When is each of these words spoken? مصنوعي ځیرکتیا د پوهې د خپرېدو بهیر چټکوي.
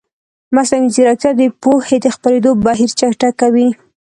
مصنوعي 0.55 0.89
ځیرکتیا 0.95 1.31
د 1.37 1.41
پوهې 1.61 1.97
د 2.01 2.07
خپرېدو 2.15 2.51
بهیر 2.65 2.89
چټکوي. 2.99 3.69